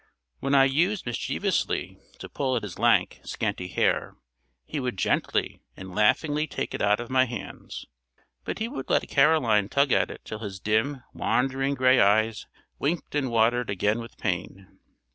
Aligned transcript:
When 0.39 0.55
I 0.55 0.63
used 0.65 1.05
mischievously 1.05 1.95
to 2.17 2.27
pull 2.27 2.55
at 2.55 2.63
his 2.63 2.79
lank, 2.79 3.19
scanty 3.23 3.67
hair, 3.67 4.15
he 4.65 4.79
would 4.79 4.97
gently 4.97 5.61
and 5.77 5.93
laughingly 5.93 6.47
take 6.47 6.73
it 6.73 6.81
out 6.81 6.99
of 6.99 7.11
my 7.11 7.25
hands, 7.25 7.85
but 8.43 8.57
he 8.57 8.67
would 8.67 8.89
let 8.89 9.07
Caroline 9.07 9.69
tug 9.69 9.91
at 9.91 10.09
it 10.09 10.21
till 10.25 10.39
his 10.39 10.59
dim, 10.59 11.03
wandering 11.13 11.75
gray 11.75 11.99
eyes 11.99 12.47
winked 12.79 13.13
and 13.13 13.29
watered 13.29 13.69
again 13.69 13.99
with 13.99 14.17
pain. 14.17 14.79